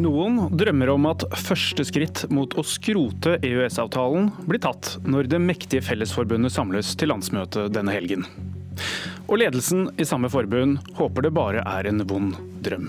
Noen 0.00 0.46
drømmer 0.56 0.88
om 0.94 1.06
at 1.10 1.26
første 1.36 1.84
skritt 1.84 2.22
mot 2.32 2.54
å 2.56 2.62
skrote 2.64 3.34
EØS-avtalen 3.44 4.30
blir 4.46 4.62
tatt 4.64 4.94
når 5.04 5.28
det 5.28 5.40
mektige 5.44 5.84
Fellesforbundet 5.84 6.54
samles 6.54 6.94
til 6.96 7.10
landsmøte 7.12 7.66
denne 7.74 7.92
helgen. 7.92 8.24
Og 9.28 9.42
ledelsen 9.42 9.90
i 10.00 10.06
samme 10.08 10.30
forbund 10.32 10.80
håper 10.96 11.26
det 11.26 11.34
bare 11.36 11.66
er 11.68 11.90
en 11.90 12.00
vond 12.08 12.38
drøm. 12.64 12.88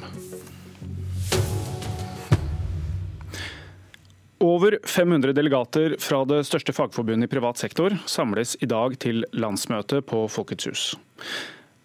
Over 4.42 4.80
500 4.88 5.36
delegater 5.38 6.00
fra 6.02 6.24
det 6.26 6.46
største 6.48 6.74
fagforbundet 6.74 7.28
i 7.28 7.34
privat 7.36 7.60
sektor 7.60 7.98
samles 8.10 8.56
i 8.64 8.70
dag 8.72 8.96
til 9.04 9.26
landsmøte 9.36 10.00
på 10.02 10.24
Folkets 10.32 10.72
hus. 10.72 10.90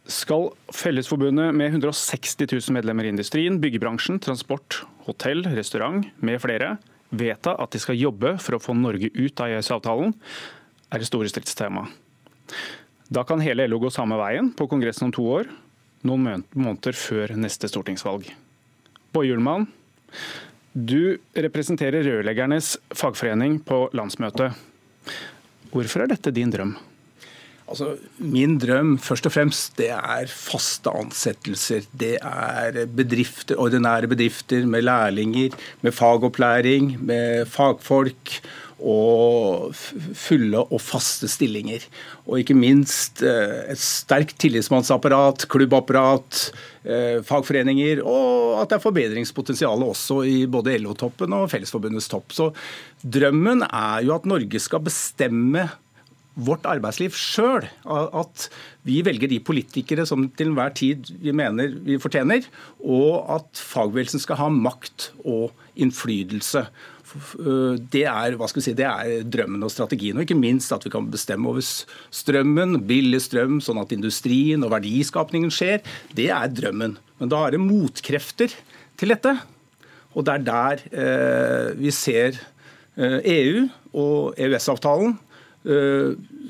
Skal 0.07 0.53
Fellesforbundet 0.71 1.51
med 1.51 1.75
160 1.75 2.47
000 2.47 2.77
medlemmer 2.79 3.09
i 3.09 3.11
industrien, 3.11 3.59
byggebransjen, 3.59 4.23
transport, 4.23 4.85
hotell, 5.07 5.45
restaurant 5.57 6.07
med 6.21 6.41
flere 6.43 6.77
vedta 7.11 7.55
at 7.63 7.73
de 7.73 7.81
skal 7.83 7.99
jobbe 7.99 8.35
for 8.43 8.57
å 8.57 8.63
få 8.63 8.75
Norge 8.77 9.11
ut 9.15 9.43
av 9.43 9.53
EØS-avtalen, 9.55 10.15
er 10.91 11.03
det 11.03 11.09
store 11.09 11.31
stridstema. 11.31 11.87
Da 13.11 13.23
kan 13.27 13.43
hele 13.43 13.69
LO 13.71 13.79
gå 13.85 13.91
samme 13.95 14.19
veien 14.19 14.51
på 14.57 14.67
Kongressen 14.71 15.09
om 15.09 15.15
to 15.15 15.27
år, 15.39 15.51
noen 16.07 16.43
måneder 16.55 16.97
før 16.99 17.35
neste 17.39 17.71
stortingsvalg. 17.71 18.29
Boje 19.15 19.31
Hjulmann, 19.31 19.69
du 20.77 21.17
representerer 21.33 22.05
rørleggernes 22.05 22.75
fagforening 22.95 23.61
på 23.65 23.87
landsmøtet. 23.97 24.59
Hvorfor 25.73 26.05
er 26.05 26.13
dette 26.13 26.35
din 26.35 26.53
drøm? 26.53 26.75
Altså, 27.67 27.97
Min 28.23 28.59
drøm 28.63 28.95
først 29.03 29.27
og 29.27 29.35
fremst, 29.35 29.75
det 29.79 29.91
er 29.91 30.31
faste 30.31 30.93
ansettelser. 30.95 31.89
Det 31.91 32.15
er 32.21 32.85
bedrifter, 32.87 33.59
ordinære 33.59 34.11
bedrifter 34.11 34.67
med 34.67 34.87
lærlinger, 34.87 35.57
med 35.83 35.93
fagopplæring, 35.93 36.95
med 37.03 37.47
fagfolk 37.51 38.39
og 38.77 39.73
fulle 39.73 40.61
og 40.61 40.81
faste 40.85 41.29
stillinger. 41.33 41.85
Og 42.27 42.43
ikke 42.43 42.57
minst 42.57 43.23
eh, 43.25 43.73
et 43.73 43.81
sterkt 43.81 44.37
tillitsmannsapparat, 44.43 45.47
klubbapparat, 45.51 46.43
eh, 46.85 47.23
fagforeninger, 47.25 48.03
og 48.05 48.61
at 48.61 48.71
det 48.71 48.79
er 48.79 48.85
forbedringspotensial 48.85 49.83
også 49.87 50.21
i 50.29 50.37
både 50.47 50.77
LO-toppen 50.85 51.35
og 51.35 51.49
Fellesforbundets 51.51 52.11
topp. 52.13 52.37
Så 52.37 52.51
drømmen 53.03 53.65
er 53.67 54.05
jo 54.07 54.15
at 54.19 54.29
Norge 54.29 54.61
skal 54.63 54.85
bestemme 54.85 55.67
vårt 56.37 56.67
arbeidsliv 56.69 57.15
sjøl. 57.17 57.65
At 57.89 58.49
vi 58.87 59.01
velger 59.07 59.31
de 59.31 59.41
politikere 59.43 60.07
som 60.09 60.29
til 60.37 60.53
enhver 60.53 60.75
tid 60.77 61.09
vi 61.23 61.35
mener 61.37 61.73
vi 61.87 62.01
fortjener, 62.03 62.45
og 62.85 63.25
at 63.39 63.63
fagbevegelsen 63.63 64.23
skal 64.23 64.41
ha 64.43 64.51
makt 64.53 65.11
og 65.25 65.57
innflytelse. 65.77 66.67
Øh, 67.39 67.79
det 67.93 68.05
er, 68.11 68.37
si, 68.61 68.75
det 68.77 68.85
er 68.85 69.25
drømmen 69.25 69.65
og 69.65 69.73
strategien. 69.73 70.17
Og 70.17 70.27
ikke 70.27 70.39
minst 70.39 70.73
at 70.75 70.85
vi 70.85 70.93
kan 70.93 71.09
bestemme 71.11 71.49
over 71.49 71.65
strømmen, 71.65 72.83
billig 72.89 73.23
strøm, 73.25 73.61
sånn 73.65 73.81
at 73.81 73.95
industrien 73.97 74.65
og 74.67 74.75
verdiskapningen 74.75 75.53
skjer. 75.55 75.85
Det 76.17 76.29
er 76.35 76.53
drømmen. 76.53 76.99
Men 77.21 77.33
da 77.33 77.47
er 77.47 77.57
det 77.57 77.63
motkrefter 77.65 78.53
til 78.99 79.15
dette. 79.15 79.37
Og 80.17 80.27
det 80.27 80.35
er 80.35 80.45
der 80.45 80.85
eh, 80.91 81.71
vi 81.79 81.93
ser 81.95 82.37
eh, 82.97 83.21
EU 83.23 83.67
og 83.97 84.37
EØS-avtalen 84.41 85.17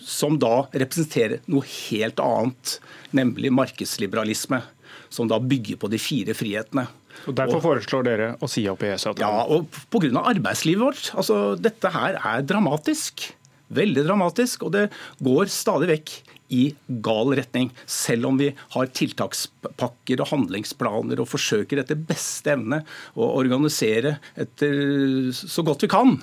som 0.04 0.36
da 0.40 0.66
representerer 0.76 1.40
noe 1.48 1.64
helt 1.64 2.20
annet, 2.20 2.76
nemlig 3.16 3.52
markedsliberalisme. 3.54 4.60
Som 5.08 5.28
da 5.30 5.38
bygger 5.40 5.78
på 5.80 5.88
de 5.88 6.00
fire 6.02 6.34
frihetene. 6.36 6.86
Og 7.24 7.36
Derfor 7.38 7.62
foreslår 7.64 8.04
dere 8.04 8.28
å 8.42 8.48
si 8.50 8.66
opp 8.68 8.82
EØS-avtalen? 8.84 9.22
Ja, 9.22 9.46
og 9.48 9.70
pga. 9.92 10.10
arbeidslivet 10.20 10.82
vårt. 10.82 11.10
Altså, 11.16 11.56
dette 11.56 11.90
her 11.94 12.18
er 12.20 12.44
dramatisk. 12.44 13.30
Veldig 13.72 14.04
dramatisk. 14.06 14.66
Og 14.66 14.74
det 14.74 14.88
går 15.24 15.48
stadig 15.52 15.88
vekk 15.94 16.16
i 16.52 16.68
gal 17.04 17.32
retning. 17.38 17.70
Selv 17.90 18.30
om 18.30 18.38
vi 18.40 18.52
har 18.74 18.92
tiltakspakker 18.94 20.22
og 20.22 20.30
handlingsplaner 20.32 21.22
og 21.22 21.30
forsøker 21.30 21.82
etter 21.82 21.98
beste 21.98 22.54
evne 22.54 22.82
å 23.14 23.32
organisere 23.38 24.16
etter 24.38 25.32
så 25.34 25.66
godt 25.66 25.86
vi 25.86 25.92
kan. 25.92 26.16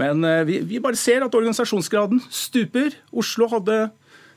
Men 0.00 0.24
eh, 0.28 0.44
vi, 0.48 0.60
vi 0.68 0.82
bare 0.82 1.00
ser 1.00 1.24
at 1.24 1.34
organisasjonsgraden 1.38 2.22
stuper. 2.32 2.94
Oslo 3.12 3.48
hadde 3.52 3.80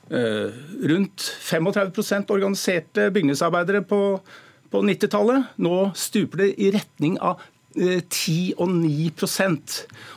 eh, 0.10 0.50
rundt 0.92 1.30
35% 1.50 2.34
organiserte 2.36 3.12
bygningsarbeidere 3.16 3.86
på 3.86 4.02
på 4.76 4.82
90-tallet. 4.84 5.52
Nå 5.64 5.76
stuper 5.98 6.44
det 6.44 6.54
i 6.60 6.72
retning 6.76 7.20
av 7.24 7.44
10 7.76 7.84
eh, 7.84 8.52
og 8.64 8.70
9% 8.72 9.74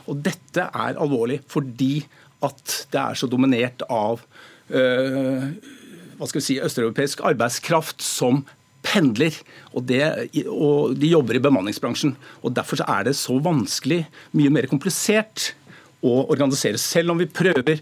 Og 0.07 0.21
dette 0.23 0.63
er 0.63 0.99
alvorlig 0.99 1.41
fordi 1.51 2.05
at 2.45 2.75
det 2.93 3.01
er 3.01 3.19
så 3.19 3.27
dominert 3.27 3.83
av 3.91 4.21
hva 4.69 6.27
skal 6.27 6.39
vi 6.39 6.45
si, 6.45 6.57
østeuropeisk 6.61 7.23
arbeidskraft 7.25 8.03
som 8.05 8.43
pendler. 8.85 9.35
Og, 9.73 9.83
det, 9.89 10.01
og, 10.45 10.95
de 10.99 11.13
jobber 11.13 11.39
i 11.39 11.43
bemanningsbransjen. 11.43 12.15
og 12.43 12.55
Derfor 12.57 12.83
er 12.85 13.09
det 13.09 13.15
så 13.19 13.37
vanskelig, 13.43 14.03
mye 14.37 14.53
mer 14.53 14.69
komplisert, 14.71 15.53
å 15.99 16.21
organisere, 16.31 16.79
selv 16.79 17.11
om 17.11 17.19
vi 17.19 17.27
prøver 17.27 17.81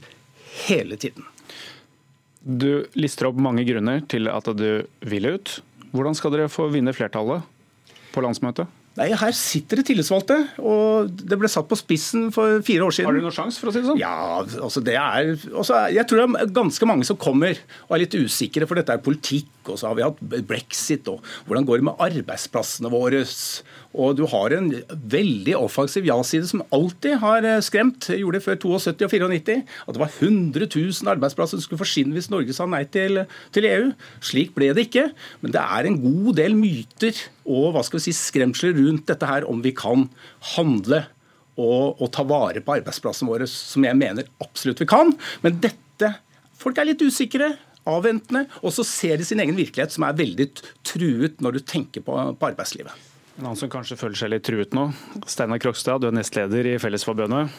hele 0.65 0.97
tiden. 0.97 1.25
Du 2.41 2.87
lister 2.97 3.27
opp 3.29 3.37
mange 3.37 3.65
grunner 3.67 4.01
til 4.09 4.29
at 4.31 4.47
du 4.57 4.87
vil 5.05 5.29
ut. 5.35 5.59
Hvordan 5.93 6.17
skal 6.17 6.33
dere 6.33 6.49
få 6.49 6.65
vinne 6.73 6.95
flertallet 6.95 7.45
på 8.15 8.23
landsmøtet? 8.25 8.65
Nei, 8.97 9.11
Her 9.13 9.33
sitter 9.37 9.77
det 9.79 9.85
tillitsvalgte, 9.91 10.37
og 10.57 11.11
det 11.13 11.37
ble 11.37 11.49
satt 11.51 11.67
på 11.69 11.77
spissen 11.77 12.31
for 12.33 12.63
fire 12.65 12.87
år 12.87 12.95
siden. 12.95 13.09
Har 13.11 13.17
du 13.19 13.27
noen 13.27 13.35
sjanse, 13.35 13.61
for 13.61 13.69
å 13.69 13.75
si 13.75 13.83
det 13.83 13.91
sånn? 13.91 13.99
Ja, 14.01 14.41
altså 14.41 14.81
det 14.81 14.95
er, 14.97 15.35
altså 15.51 15.83
Jeg 15.93 16.07
tror 16.09 16.23
det 16.23 16.41
er 16.41 16.55
ganske 16.55 16.89
mange 16.89 17.05
som 17.05 17.19
kommer 17.21 17.59
og 17.85 17.93
er 17.93 18.03
litt 18.07 18.17
usikre, 18.17 18.65
for 18.69 18.79
dette 18.79 18.95
er 18.97 19.03
politikk. 19.05 19.45
Og 19.71 19.79
så 19.79 19.89
har 19.89 19.97
vi 19.97 20.05
hatt 20.05 20.19
brexit, 20.47 21.07
og 21.11 21.23
hvordan 21.47 21.67
går 21.67 21.81
det 21.81 21.87
med 21.87 22.03
arbeidsplassene 22.07 22.91
våre? 22.91 23.23
Og 23.97 24.17
du 24.17 24.25
har 24.29 24.53
en 24.53 24.69
veldig 25.13 25.55
offensiv 25.57 26.05
ja-side 26.07 26.49
som 26.49 26.63
alltid 26.75 27.17
har 27.23 27.47
eh, 27.47 27.63
skremt. 27.65 28.09
Jeg 28.11 28.21
gjorde 28.21 28.39
det 28.39 28.45
før 28.45 28.59
72 28.83 29.07
og 29.07 29.33
94. 29.33 29.57
At 29.87 29.97
det 29.97 30.03
var 30.03 30.13
100 30.13 30.69
000 30.69 31.13
arbeidsplasser 31.15 31.57
som 31.57 31.65
skulle 31.65 31.81
forsvinne 31.81 32.17
hvis 32.17 32.29
Norge 32.33 32.55
sa 32.55 32.67
nei 32.69 32.83
til, 32.93 33.23
til 33.55 33.69
EU. 33.69 33.89
Slik 34.21 34.53
ble 34.57 34.69
det 34.77 34.87
ikke. 34.89 35.09
Men 35.41 35.55
det 35.55 35.63
er 35.63 35.89
en 35.89 35.99
god 36.03 36.37
del 36.39 36.57
myter 36.57 37.25
og 37.47 37.71
hva 37.73 37.83
skal 37.85 38.01
vi 38.01 38.09
si, 38.09 38.15
skremsler 38.15 38.75
rundt 38.75 39.07
dette 39.07 39.27
her 39.29 39.47
om 39.47 39.61
vi 39.63 39.71
kan 39.75 40.09
handle 40.55 41.05
og, 41.57 41.97
og 41.97 42.09
ta 42.13 42.25
vare 42.27 42.61
på 42.61 42.75
arbeidsplassene 42.75 43.31
våre, 43.31 43.47
som 43.49 43.85
jeg 43.87 43.97
mener 43.97 44.27
absolutt 44.43 44.83
vi 44.83 44.89
kan. 44.89 45.15
Men 45.45 45.61
dette 45.63 45.83
Folk 46.57 46.79
er 46.81 46.87
litt 46.89 47.01
usikre 47.05 47.51
avventende, 47.87 48.45
og 48.61 48.73
så 48.75 48.85
ser 48.87 49.19
de 49.19 49.27
sin 49.27 49.41
egen 49.43 49.57
virkelighet, 49.57 49.93
som 49.95 50.07
er 50.07 50.17
veldig 50.17 50.49
truet 50.87 51.41
når 51.43 51.57
du 51.57 51.63
tenker 51.65 52.05
på, 52.05 52.17
på 52.37 52.49
arbeidslivet. 52.51 53.05
En 53.37 53.45
annen 53.45 53.59
som 53.59 53.69
kanskje 53.69 53.99
føler 53.99 54.17
seg 54.17 54.33
litt 54.33 54.45
truet 54.47 54.73
nå, 54.73 54.89
Steinar 55.29 55.61
Krokstad, 55.61 56.01
du 56.01 56.09
er 56.09 56.15
nestleder 56.17 56.71
i 56.71 56.77
Fellesforbundet. 56.81 57.53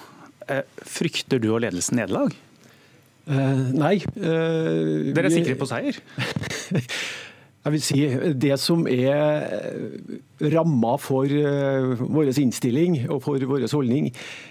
Eh, 0.48 0.64
frykter 0.82 1.38
du 1.42 1.52
og 1.52 1.62
ledelsen 1.62 2.00
nederlag? 2.00 2.34
Uh, 3.28 3.68
nei. 3.76 3.98
Uh, 4.16 5.12
Dere 5.12 5.28
er 5.28 5.34
sikre 5.34 5.56
på 5.60 5.68
seier? 5.68 5.98
Jeg 7.58 7.74
vil 7.74 7.82
si 7.84 7.98
Det 8.40 8.54
som 8.56 8.86
er 8.88 9.42
ramma 10.54 10.94
for 11.02 11.28
vår 11.98 12.30
innstilling 12.40 12.94
og 13.10 13.18
for 13.26 13.42
vår 13.50 13.66
holdning, 13.68 14.06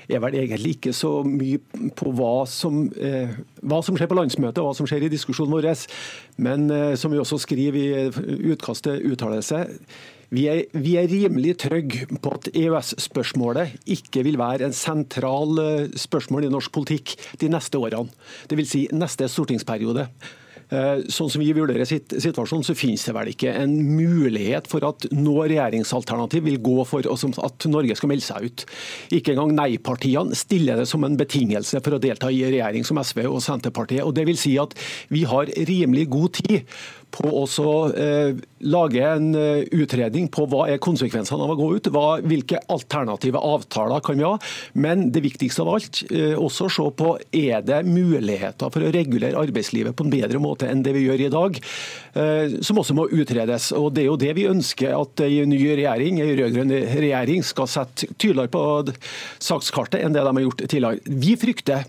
er 0.06 0.22
vel 0.22 0.38
egentlig 0.38 0.76
ikke 0.76 0.94
så 0.94 1.24
mye 1.26 1.90
på 1.98 2.14
hva 2.14 2.44
som, 2.52 2.84
hva 3.68 3.82
som 3.86 3.98
skjer 4.00 4.10
på 4.10 4.18
landsmøtet 4.18 4.62
og 4.64 4.70
hva 4.70 4.76
som 4.78 4.90
skjer 4.90 5.08
i 5.08 5.14
diskusjonen 5.14 5.54
vår. 5.54 5.70
Men 6.42 6.70
som 6.98 7.12
vi 7.12 7.20
også 7.20 7.40
skriver 7.44 7.80
i 7.80 8.52
utkastet 8.54 9.04
uttalelse, 9.06 9.66
vi 10.34 10.44
er, 10.52 10.66
vi 10.76 10.98
er, 11.00 11.08
rimelig 11.08 11.54
trygge 11.62 12.18
på 12.20 12.34
at 12.36 12.50
EØS-spørsmålet 12.52 13.78
ikke 13.96 14.26
vil 14.28 14.40
være 14.40 14.68
en 14.68 14.76
sentral 14.76 15.62
eh, 15.64 15.94
spørsmål 15.96 16.50
i 16.50 16.52
norsk 16.52 16.74
politikk 16.76 17.14
de 17.40 17.48
neste 17.52 17.80
årene. 17.80 18.12
Dvs. 18.52 18.74
Si 18.74 18.82
neste 18.92 19.30
stortingsperiode. 19.32 20.10
Eh, 20.68 21.06
sånn 21.08 21.30
som 21.32 21.40
vi 21.40 21.54
vurderer 21.56 21.88
situasjonen, 21.88 22.66
så 22.68 22.76
finnes 22.76 23.06
det 23.08 23.14
vel 23.16 23.32
ikke 23.32 23.54
en 23.56 23.72
mulighet 23.96 24.68
for 24.68 24.84
at 24.88 25.08
noe 25.16 25.48
regjeringsalternativ 25.48 26.44
vil 26.44 26.60
gå 26.64 26.84
for 26.90 27.08
at 27.08 27.68
Norge 27.72 27.96
skal 27.96 28.12
melde 28.12 28.28
seg 28.28 28.50
ut. 28.50 28.66
Ikke 29.16 29.32
engang 29.32 29.56
nei-partiene 29.56 30.36
stiller 30.36 30.82
det 30.82 30.90
som 30.92 31.08
en 31.08 31.16
betingelse 31.20 31.80
for 31.84 31.96
å 31.96 32.02
delta 32.04 32.32
i 32.34 32.44
regjering, 32.50 32.84
som 32.88 33.00
SV 33.00 33.24
og 33.30 33.40
Senterpartiet. 33.46 34.04
Og 34.04 34.16
det 34.18 34.28
vil 34.28 34.40
si 34.40 34.58
at 34.60 34.76
Vi 35.10 35.24
har 35.24 35.48
rimelig 35.48 36.08
god 36.10 36.34
tid 36.42 36.66
på 37.18 37.32
å 37.34 37.74
eh, 37.98 38.38
lage 38.68 39.02
en 39.04 39.32
eh, 39.38 39.66
utredning 39.76 40.28
på 40.34 40.46
hva 40.50 40.68
er 40.72 40.82
konsekvensene 40.84 41.44
av 41.44 41.54
å 41.54 41.58
gå 41.58 41.70
ut. 41.78 41.90
Hva, 41.94 42.06
hvilke 42.26 42.62
alternative 42.74 43.42
avtaler 43.42 44.04
kan 44.06 44.20
vi 44.20 44.28
ha. 44.28 44.36
Men 44.78 45.08
det 45.14 45.24
viktigste 45.26 45.64
av 45.64 45.74
alt, 45.76 46.04
eh, 46.12 46.36
også 46.38 46.70
se 46.72 46.88
på 46.98 47.14
er 47.36 47.66
det 47.66 47.84
muligheter 47.88 48.72
for 48.74 48.86
å 48.86 48.92
regulere 48.94 49.40
arbeidslivet 49.40 49.98
på 49.98 50.06
en 50.06 50.14
bedre 50.14 50.42
måte 50.42 50.70
enn 50.70 50.84
det 50.86 50.94
vi 50.96 51.08
gjør 51.08 51.28
i 51.28 51.34
dag. 51.34 51.62
Som 52.66 52.80
også 52.82 52.96
må 52.98 53.04
utredes. 53.14 53.68
Og 53.78 53.92
Det 53.94 54.02
er 54.02 54.08
jo 54.08 54.18
det 54.18 54.32
vi 54.34 54.48
ønsker 54.50 54.96
at 54.98 55.22
en 55.22 55.52
ny 55.52 55.60
regjering, 55.78 56.18
en 56.22 56.32
rød-grønn 56.40 56.72
regjering 56.98 57.44
skal 57.46 57.70
sette 57.70 58.08
tydeligere 58.18 58.50
på 58.50 58.64
sakskartet 59.44 60.02
enn 60.02 60.16
det 60.16 60.24
de 60.26 60.34
har 60.40 60.46
gjort 60.48 60.64
tidligere. 60.64 61.14
Vi 61.22 61.36
frykter, 61.38 61.86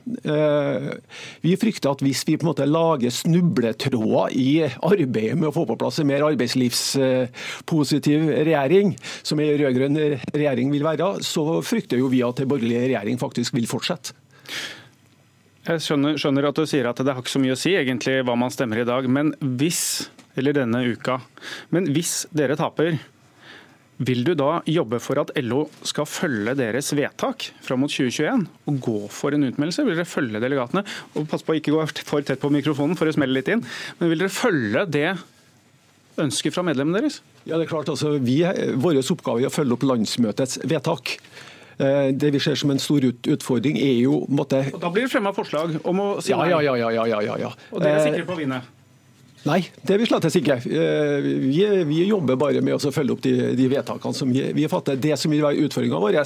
vi 1.44 1.54
frykter 1.60 1.94
at 1.94 2.04
hvis 2.04 2.26
vi 2.28 2.36
på 2.36 2.44
en 2.44 2.50
måte 2.50 2.68
lager 2.68 3.14
snubletråder 3.14 4.36
i 4.36 4.52
arbeidet 4.68 5.17
med 5.34 5.48
å 5.50 5.54
få 5.54 5.64
på 5.68 5.76
plass 5.80 5.98
en 6.02 6.08
mer 6.10 6.24
arbeidslivspositiv 6.26 8.20
regjering, 8.48 8.94
som 9.26 9.40
en 9.42 9.54
rød-grønn 9.60 9.98
regjering 10.32 10.72
vil 10.74 10.86
være, 10.86 11.06
så 11.26 11.42
frykter 11.66 11.96
jo 12.00 12.08
vi 12.12 12.22
at 12.26 12.40
en 12.42 12.50
borgerlig 12.50 12.80
regjering 12.86 13.16
faktisk 13.20 13.54
vil 13.58 13.68
fortsette. 13.70 14.10
Jeg 15.68 15.82
skjønner, 15.84 16.16
skjønner, 16.16 16.48
at 16.48 16.56
du 16.56 16.64
sier 16.64 16.86
at 16.88 17.00
det 17.04 17.12
har 17.12 17.20
ikke 17.20 17.34
så 17.34 17.42
mye 17.42 17.52
å 17.52 17.60
si 17.60 17.74
egentlig 17.76 18.24
hva 18.24 18.34
man 18.40 18.52
stemmer 18.54 18.80
i 18.80 18.88
dag, 18.88 19.04
men 19.12 19.34
hvis, 19.60 19.82
eller 20.38 20.56
denne 20.56 20.80
uka, 20.88 21.18
men 21.74 21.90
hvis 21.92 22.24
dere 22.32 22.56
taper, 22.56 22.96
vil 23.98 24.22
du 24.26 24.34
da 24.38 24.60
jobbe 24.68 25.00
for 25.02 25.18
at 25.22 25.32
LO 25.42 25.64
skal 25.86 26.06
følge 26.06 26.54
deres 26.58 26.92
vedtak 26.94 27.48
fram 27.64 27.82
mot 27.82 27.90
2021 27.90 28.44
og 28.70 28.78
gå 28.84 28.98
for 29.10 29.34
en 29.34 29.48
utmeldelse? 29.48 29.82
Vil 29.86 29.98
dere 29.98 30.08
følge 30.08 30.42
delegatene? 30.42 30.84
Og 31.18 31.26
Pass 31.30 31.42
på 31.42 31.56
å 31.56 31.58
ikke 31.58 31.74
gå 31.74 31.82
for 32.06 32.26
tett 32.26 32.42
på 32.42 32.52
mikrofonen 32.54 32.98
for 32.98 33.10
å 33.10 33.16
smelle 33.16 33.34
litt 33.40 33.50
inn. 33.50 33.64
Men 33.98 34.12
vil 34.12 34.22
dere 34.22 34.32
følge 34.32 34.86
det 34.94 35.10
ønsket 36.18 36.54
fra 36.54 36.64
medlemmene 36.66 37.02
deres? 37.02 37.20
Ja, 37.44 37.56
det 37.56 37.66
er 37.66 37.72
klart. 37.72 37.90
Altså, 37.90 38.16
vi, 38.22 38.40
Vår 38.78 39.02
oppgave 39.02 39.42
er 39.42 39.50
å 39.50 39.54
følge 39.54 39.78
opp 39.78 39.86
landsmøtets 39.90 40.60
vedtak. 40.68 41.16
Eh, 41.78 42.08
det 42.14 42.32
vi 42.34 42.40
ser 42.42 42.58
som 42.58 42.70
en 42.74 42.82
stor 42.82 43.02
utfordring, 43.06 43.78
er 43.78 44.00
jo 44.02 44.24
måtte... 44.30 44.64
Og 44.72 44.80
Da 44.82 44.90
blir 44.94 45.06
det 45.06 45.12
fremma 45.12 45.34
forslag 45.34 45.78
om 45.82 46.02
å 46.02 46.08
si 46.22 46.34
nei? 46.34 46.50
Ja, 46.50 46.62
ja, 46.62 46.74
ja. 46.78 46.90
ja, 47.02 47.22
ja, 47.22 47.38
ja. 47.46 47.54
Og 47.70 47.82
dere 47.82 48.00
er 48.00 48.10
sikre 48.10 48.26
på 48.26 48.34
å 48.34 48.40
vinne? 48.40 48.62
Nei, 49.46 49.60
det 49.86 49.94
er 49.94 50.00
vi 50.00 50.06
slett 50.08 50.26
ikke. 50.40 50.56
Eh, 50.66 51.26
vi, 51.44 51.62
vi, 51.86 51.98
jobber 52.08 52.38
bare 52.40 52.62
med 52.64 52.74
å 52.74 52.92
følge 52.92 53.14
opp 53.14 53.22
de, 53.22 53.32
de 53.58 53.68
vedtakene 53.70 54.16
som 54.16 54.32
vi, 54.34 54.42
vi 54.56 54.66
fatter. 54.70 54.98
Det 54.98 55.14
som 55.20 55.30
vil 55.30 55.44
være 55.44 55.66
utfordringa 55.68 56.00
vår, 56.02 56.18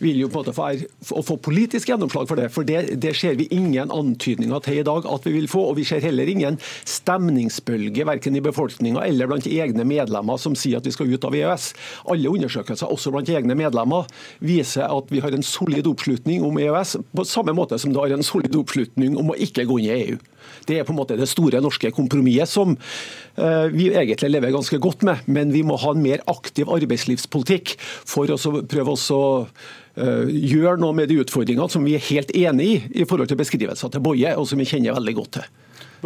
vil 0.00 0.22
jo 0.22 0.30
på 0.32 0.40
en 0.40 0.46
måte 0.46 0.54
være 0.56 0.88
å 1.12 1.24
få 1.26 1.36
politisk 1.44 1.90
gjennomslag 1.92 2.28
for 2.30 2.40
det. 2.40 2.48
For 2.54 2.66
det, 2.66 2.96
det, 3.02 3.12
ser 3.18 3.36
vi 3.36 3.48
ingen 3.52 3.92
antydninger 3.92 4.62
til 4.64 4.80
i 4.80 4.86
dag 4.86 5.08
at 5.12 5.28
vi 5.28 5.34
vil 5.36 5.50
få. 5.52 5.66
Og 5.70 5.76
vi 5.80 5.84
ser 5.88 6.04
heller 6.04 6.30
ingen 6.32 6.56
stemningsbølge 6.88 8.06
verken 8.08 8.38
i 8.38 8.44
befolkninga 8.44 9.04
eller 9.04 9.28
blant 9.30 9.48
egne 9.50 9.84
medlemmer 9.88 10.40
som 10.40 10.56
sier 10.56 10.80
at 10.80 10.88
vi 10.88 10.94
skal 10.96 11.12
ut 11.12 11.28
av 11.28 11.36
EØS. 11.36 11.68
Alle 12.12 12.32
undersøkelser, 12.32 12.88
også 12.88 13.12
blant 13.12 13.32
egne 13.32 13.58
medlemmer, 13.58 14.08
viser 14.40 14.88
at 14.88 15.12
vi 15.12 15.20
har 15.24 15.36
en 15.36 15.44
solid 15.44 15.86
oppslutning 15.90 16.44
om 16.46 16.56
EØS, 16.62 16.96
på 17.12 17.28
samme 17.28 17.52
måte 17.56 17.78
som 17.82 17.92
det 17.92 18.00
har 18.00 18.16
en 18.16 18.26
solid 18.26 18.56
oppslutning 18.56 19.18
om 19.20 19.34
å 19.34 19.38
ikke 19.44 19.68
gå 19.68 19.78
inn 19.82 19.90
i 19.90 20.00
EU. 20.06 20.18
Det 20.66 20.78
er 20.78 20.86
på 20.86 20.94
en 20.94 21.00
måte 21.00 21.18
det 21.18 21.28
store 21.30 21.62
norske 21.64 21.90
kompromisset 21.94 22.52
som 22.52 22.74
eh, 22.76 23.66
vi 23.72 23.90
egentlig 23.92 24.32
lever 24.32 24.54
ganske 24.54 24.80
godt 24.82 25.04
med. 25.06 25.26
Men 25.26 25.52
vi 25.54 25.64
må 25.66 25.78
ha 25.82 25.94
en 25.94 26.04
mer 26.04 26.24
aktiv 26.30 26.70
arbeidslivspolitikk 26.72 27.76
for 27.80 28.30
å 28.32 28.38
prøve 28.68 28.96
å 28.96 29.22
eh, 29.46 30.32
gjøre 30.32 30.80
noe 30.82 30.96
med 30.96 31.10
de 31.12 31.20
utfordringene 31.24 31.70
som 31.72 31.86
vi 31.86 31.96
er 31.98 32.08
helt 32.10 32.32
enig 32.36 32.70
i 32.72 32.80
i 33.02 33.08
forhold 33.08 33.30
til 33.30 33.40
beskrivelser 33.40 33.92
til 33.92 34.02
Boje, 34.04 34.32
og 34.36 34.48
som 34.48 34.60
vi 34.60 34.68
kjenner 34.68 34.96
veldig 34.96 35.16
godt 35.20 35.38
til. 35.38 35.52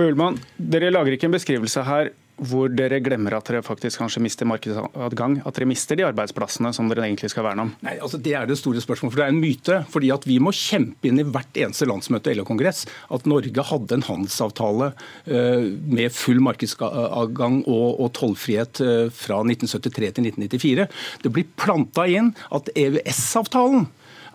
Ullmann, 0.00 0.38
dere 0.56 0.92
lager 0.92 1.16
ikke 1.16 1.28
en 1.28 1.34
beskrivelse 1.34 1.82
her 1.84 2.12
hvor 2.40 2.70
dere 2.72 3.00
glemmer 3.04 3.34
at 3.36 3.48
dere 3.50 3.64
faktisk 3.64 4.00
kanskje 4.00 4.22
mister 4.24 4.48
markedsadgang? 4.48 5.38
At 5.44 5.58
dere 5.58 5.68
mister 5.68 5.98
de 5.98 6.06
arbeidsplassene 6.08 6.72
som 6.76 6.88
dere 6.88 7.04
egentlig 7.04 7.30
skal 7.32 7.44
verne 7.46 7.66
om? 7.66 7.72
Nei, 7.84 7.98
altså 8.00 8.20
Det 8.20 8.32
er 8.36 8.46
det 8.48 8.58
store 8.58 8.80
spørsmålet. 8.80 9.12
for 9.12 9.20
Det 9.20 9.26
er 9.26 9.34
en 9.34 9.40
myte. 9.40 9.84
fordi 9.90 10.10
at 10.10 10.26
Vi 10.26 10.38
må 10.38 10.50
kjempe 10.52 11.08
inn 11.08 11.20
i 11.20 11.26
hvert 11.26 11.52
eneste 11.54 11.86
landsmøte 11.86 12.30
eller 12.30 12.44
kongress 12.44 12.86
at 13.10 13.26
Norge 13.26 13.62
hadde 13.62 13.92
en 13.94 14.02
handelsavtale 14.02 14.92
uh, 14.92 15.64
med 15.86 16.12
full 16.12 16.40
markedsadgang 16.40 17.64
og, 17.66 18.00
og 18.00 18.12
tollfrihet 18.12 18.80
uh, 18.80 19.10
fra 19.10 19.42
1973 19.44 20.12
til 20.14 20.24
1994. 20.32 20.88
Det 21.22 21.32
blir 21.32 21.48
planta 21.56 22.06
inn 22.08 22.34
at 22.50 22.70
EØS-avtalen 22.74 23.88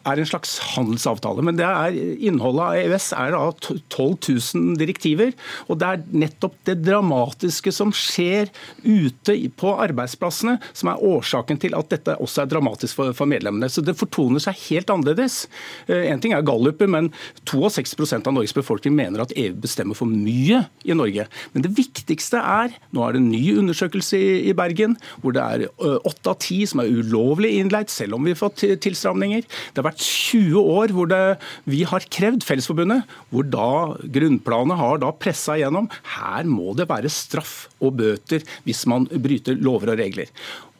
er 0.05 0.21
en 0.21 0.29
slags 0.29 0.57
handelsavtale. 0.75 1.43
Men 1.45 1.59
det 1.59 1.67
er, 1.67 1.97
innholdet 2.29 2.63
av 2.65 2.79
EØS 2.79 3.09
er 3.17 3.35
da 3.35 3.43
12 3.61 4.15
000 4.55 4.75
direktiver. 4.79 5.33
Og 5.69 5.79
det 5.81 5.91
er 5.91 6.03
nettopp 6.25 6.57
det 6.69 6.77
dramatiske 6.85 7.73
som 7.75 7.93
skjer 7.95 8.51
ute 8.85 9.37
på 9.59 9.73
arbeidsplassene, 9.85 10.57
som 10.73 10.91
er 10.91 11.03
årsaken 11.05 11.59
til 11.61 11.77
at 11.77 11.91
dette 11.93 12.17
også 12.21 12.43
er 12.43 12.51
dramatisk 12.51 12.99
for, 12.99 13.15
for 13.17 13.29
medlemmene. 13.29 13.69
Så 13.71 13.83
det 13.85 13.97
fortoner 13.99 14.43
seg 14.43 14.59
helt 14.67 14.91
annerledes. 14.93 15.45
Én 15.89 16.15
en 16.15 16.21
ting 16.23 16.33
er 16.35 16.45
galluper, 16.47 16.89
men 16.89 17.11
62% 17.49 18.29
av 18.29 18.35
Norges 18.35 18.55
befolkning 18.55 18.95
mener 18.95 19.23
at 19.23 19.33
EU 19.35 19.55
bestemmer 19.61 19.97
for 19.97 20.09
mye 20.09 20.63
i 20.87 20.95
Norge. 20.95 21.27
Men 21.53 21.65
det 21.65 21.73
viktigste 21.77 22.39
er 22.41 22.73
Nå 22.95 23.03
er 23.03 23.15
det 23.15 23.19
en 23.21 23.31
ny 23.31 23.43
undersøkelse 23.59 24.17
i, 24.17 24.29
i 24.49 24.53
Bergen 24.55 24.95
hvor 25.21 25.33
det 25.35 25.43
er 25.43 25.65
åtte 26.07 26.31
av 26.31 26.37
ti 26.43 26.61
som 26.69 26.81
er 26.81 26.91
ulovlig 26.91 27.51
innleid, 27.59 27.91
selv 27.91 28.17
om 28.17 28.25
vi 28.25 28.33
har 28.33 28.39
fått 28.39 28.63
tilstramninger. 28.83 29.43
Det 29.45 29.81
har 29.81 29.87
vært 29.89 29.94
vært 29.95 30.03
20 30.03 30.59
år 30.75 30.93
hvor 30.95 31.09
det, 31.09 31.39
vi 31.65 31.83
har 31.87 32.05
krevd 32.11 32.43
Fellesforbundet, 32.45 33.05
hvor 33.31 33.47
da 33.47 33.95
grunnplanet 34.03 34.79
har 34.79 35.01
da 35.01 35.11
pressa 35.15 35.55
igjennom. 35.57 35.89
Her 36.17 36.45
må 36.45 36.75
det 36.75 36.89
være 36.89 37.09
straff 37.09 37.67
og 37.79 37.97
bøter 37.99 38.43
hvis 38.65 38.85
man 38.87 39.07
bryter 39.07 39.57
lover 39.57 39.93
og 39.93 39.99
regler. 39.99 40.31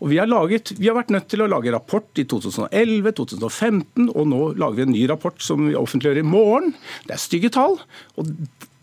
Og 0.03 0.12
vi 0.12 0.19
har, 0.19 0.27
laget, 0.27 0.73
vi 0.77 0.89
har 0.89 0.97
vært 0.97 1.13
nødt 1.13 1.29
til 1.31 1.41
å 1.45 1.50
lage 1.50 1.71
rapport 1.71 2.19
i 2.19 2.25
2011, 2.27 3.13
2015, 3.15 4.09
og 4.12 4.27
nå 4.27 4.41
lager 4.59 4.81
vi 4.81 4.85
en 4.85 4.94
ny 4.94 5.06
rapport 5.09 5.39
som 5.41 5.69
vi 5.69 5.77
offentliggjør 5.79 6.19
i 6.19 6.27
morgen. 6.27 6.73
Det 7.07 7.15
er 7.15 7.21
stygge 7.23 7.53
tall. 7.56 7.79
og 8.19 8.33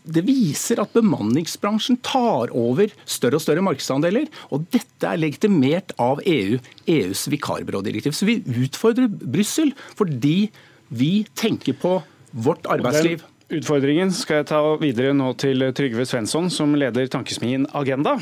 det 0.03 0.23
viser 0.27 0.81
at 0.83 0.93
bemanningsbransjen 0.95 1.99
tar 2.03 2.51
over 2.51 2.91
større 3.05 3.39
og 3.39 3.43
større 3.43 3.63
markedsandeler. 3.65 4.27
Og 4.51 4.65
dette 4.73 5.07
er 5.07 5.21
legitimert 5.21 5.93
av 6.01 6.21
EU, 6.27 6.59
EUs 6.89 7.25
vikarbyrådirektiv. 7.31 8.15
Så 8.15 8.27
vi 8.27 8.41
utfordrer 8.43 9.07
Brussel 9.07 9.73
fordi 9.95 10.49
vi 10.93 11.13
tenker 11.39 11.77
på 11.79 11.97
vårt 12.33 12.67
arbeidsliv. 12.69 13.23
Den 13.47 13.61
utfordringen 13.61 14.11
skal 14.15 14.41
jeg 14.41 14.49
ta 14.51 14.61
videre 14.81 15.13
nå 15.15 15.31
til 15.39 15.67
Trygve 15.77 16.05
Svensson, 16.09 16.49
som 16.51 16.73
leder 16.77 17.09
tankesmien 17.11 17.67
Agenda. 17.77 18.17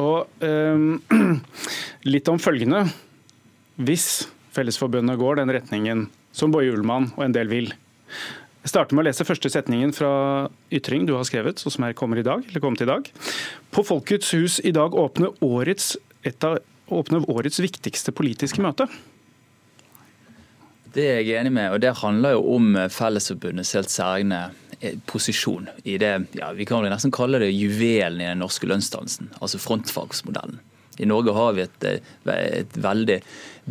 Og 0.00 0.44
eh, 0.44 1.16
litt 2.12 2.30
om 2.32 2.40
følgende. 2.40 2.86
Hvis 3.82 4.28
Fellesforbundet 4.52 5.16
går 5.20 5.40
den 5.40 5.52
retningen 5.56 6.06
som 6.36 6.52
Boje 6.52 6.72
Ullmann 6.72 7.10
og 7.16 7.24
en 7.24 7.34
del 7.36 7.48
vil, 7.48 7.70
jeg 8.62 8.70
starter 8.70 8.94
med 8.94 9.02
å 9.02 9.08
lese 9.08 9.26
første 9.26 9.50
setningen 9.50 9.90
fra 9.94 10.10
ytring 10.70 11.02
du 11.08 11.16
har 11.16 11.26
skrevet, 11.26 11.58
som 11.58 11.82
her 11.82 11.96
kommer 11.98 12.20
i 12.20 12.26
dag, 12.26 12.44
eller 12.46 12.62
kommet 12.62 12.84
i 12.84 12.86
dag. 12.86 13.08
På 13.74 13.82
Folkets 13.82 14.30
hus 14.36 14.60
i 14.62 14.70
dag 14.74 14.94
åpner 14.94 15.34
årets, 15.42 15.96
et 16.22 16.46
av, 16.46 16.60
åpner 16.86 17.26
årets 17.32 17.58
viktigste 17.58 18.14
politiske 18.14 18.62
møte. 18.62 18.86
Det 20.94 21.08
er 21.08 21.22
jeg 21.24 21.40
enig 21.40 21.54
med, 21.56 21.72
og 21.74 21.82
det 21.82 21.96
handler 22.04 22.36
jo 22.36 22.42
om 22.54 22.74
Fellesforbundets 22.92 23.72
helt 23.74 23.90
særegne 23.90 24.42
eh, 24.78 24.98
posisjon 25.10 25.66
i 25.82 25.96
det 25.98 26.12
ja, 26.38 26.52
vi 26.54 26.66
kan 26.68 26.84
nesten 26.86 27.14
kalle 27.14 27.40
det 27.42 27.50
juvelen 27.50 28.20
i 28.20 28.28
den 28.28 28.44
norske 28.44 28.68
lønnsdannelsen, 28.70 29.32
altså 29.40 29.58
frontfagsmodellen. 29.58 30.60
I 31.00 31.08
Norge 31.08 31.32
har 31.34 31.56
vi 31.56 31.64
et, 31.64 31.84
eh, 31.88 32.02
et, 32.60 32.76
veldig 32.76 33.22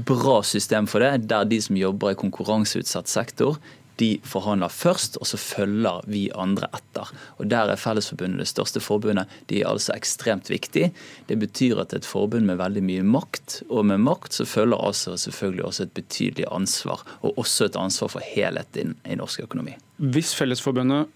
bra 0.10 0.42
system 0.44 0.88
for 0.90 1.00
det, 1.00 1.30
der 1.30 1.46
de 1.46 1.62
som 1.62 1.78
jobber 1.78 2.12
i 2.12 2.18
konkurranseutsatt 2.18 3.08
sektor, 3.08 3.60
de 4.00 4.20
forhandler 4.26 4.72
først, 4.72 5.18
og 5.22 5.28
så 5.30 5.38
følger 5.38 6.06
vi 6.10 6.24
andre 6.34 6.70
etter. 6.74 7.12
Og 7.38 7.50
Der 7.52 7.70
er 7.70 7.80
Fellesforbundet 7.80 8.40
det 8.40 8.48
største 8.48 8.80
forbundet. 8.80 9.30
De 9.48 9.62
er 9.62 9.70
altså 9.70 9.94
ekstremt 9.94 10.50
viktig. 10.50 10.92
Det 11.28 11.38
betyr 11.40 11.82
at 11.84 11.94
et 11.94 12.06
forbund 12.06 12.46
med 12.46 12.58
veldig 12.58 12.84
mye 12.84 13.04
makt, 13.04 13.62
og 13.70 13.86
med 13.86 14.02
makt 14.02 14.34
så 14.40 14.46
følger 14.46 14.78
altså 14.78 15.18
selvfølgelig 15.18 15.66
også 15.66 15.84
et 15.84 15.94
betydelig 15.94 16.46
ansvar, 16.52 17.04
og 17.22 17.38
også 17.38 17.66
et 17.70 17.76
ansvar 17.76 18.14
for 18.16 18.22
helheten 18.26 18.96
i 19.06 19.16
norsk 19.16 19.44
økonomi. 19.46 19.76
Hvis 19.98 20.34
Fellesforbundet 20.36 21.08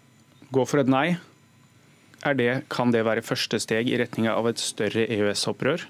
går 0.51 0.70
for 0.70 0.84
et 0.84 0.91
nei, 0.91 1.17
det, 2.36 2.65
kan 2.74 2.91
det 2.91 3.05
være 3.05 3.22
første 3.25 3.60
steg 3.62 3.89
i 3.89 3.98
retning 4.01 4.27
av 4.32 4.48
et 4.50 4.62
større 4.62 5.05
EØS-opprør? 5.05 5.84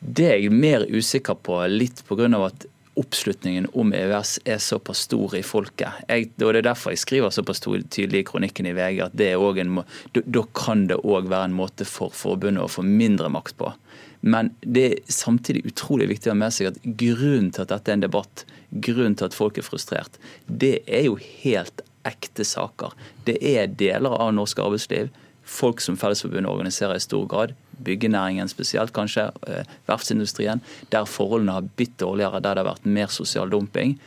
Det 0.00 0.28
er 0.30 0.38
jeg 0.38 0.52
mer 0.54 0.86
usikker 0.88 1.36
på, 1.36 1.58
litt 1.68 2.04
pga. 2.08 2.28
at 2.46 2.66
oppslutningen 3.00 3.66
om 3.72 3.92
EØS 3.96 4.38
er 4.44 4.60
såpass 4.62 5.06
stor 5.08 5.34
i 5.38 5.42
folket. 5.46 6.02
Jeg, 6.08 6.30
og 6.42 6.52
Det 6.52 6.60
er 6.60 6.68
derfor 6.68 6.94
jeg 6.94 7.02
skriver 7.02 7.32
såpass 7.34 7.62
tydelig 7.64 8.22
i 8.22 8.28
kronikken 8.28 8.68
i 8.68 8.74
VG 8.76 9.00
at 9.06 9.20
en, 9.20 9.82
da 10.12 10.44
kan 10.54 10.86
det 10.90 11.00
òg 11.00 11.30
være 11.32 11.50
en 11.50 11.56
måte 11.56 11.88
for 11.88 12.12
forbundet 12.14 12.64
å 12.64 12.72
få 12.72 12.84
mindre 12.84 13.30
makt 13.32 13.56
på. 13.56 13.72
Men 14.20 14.52
det 14.60 14.84
er 14.86 14.98
samtidig 15.08 15.64
utrolig 15.70 16.10
viktig 16.10 16.28
å 16.28 16.34
ha 16.34 16.40
med 16.42 16.52
seg 16.52 16.72
at 16.72 16.82
grunnen 16.84 17.50
til 17.54 17.64
at 17.64 17.72
dette 17.72 17.88
er 17.90 17.98
en 17.98 18.04
debatt, 18.04 18.44
grunnen 18.70 19.16
til 19.16 19.30
at 19.30 19.36
folk 19.36 19.58
er 19.58 19.64
frustrert, 19.64 20.20
det 20.46 20.82
er 20.86 21.08
jo 21.08 21.16
helt 21.16 21.80
ekte 22.08 22.44
saker. 22.44 22.92
Det 23.24 23.38
er 23.40 23.72
deler 23.80 24.12
av 24.12 24.34
norsk 24.36 24.60
arbeidsliv 24.60 25.08
folk 25.50 25.80
som 25.80 25.96
Fellesforbundet 25.98 26.50
organiserer 26.50 26.96
i 26.96 27.02
stor 27.02 27.26
grad. 27.30 27.56
Byggenæringen 27.84 28.50
spesielt, 28.50 28.92
kanskje. 28.96 29.30
Eh, 29.46 29.64
verftsindustrien. 29.88 30.62
Der 30.92 31.08
forholdene 31.08 31.58
har 31.58 31.68
blitt 31.76 31.98
dårligere, 31.98 32.40
der 32.40 32.54
det 32.54 32.64
har 32.64 32.72
vært 32.74 32.86
mer 32.86 33.12
sosial 33.12 33.50
dumping. 33.50 33.98